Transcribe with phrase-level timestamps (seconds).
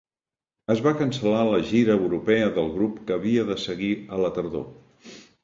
[0.75, 4.67] Es va cancel·lar la gira europea del grup que havia de seguir a la tardor.